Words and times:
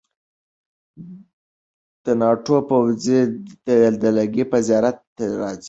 د 2.03 2.05
ناټو 2.21 2.57
پوځي 2.69 3.19
دلګۍ 4.01 4.43
به 4.49 4.57
زیارت 4.67 4.97
ته 5.15 5.23
راځي. 5.39 5.59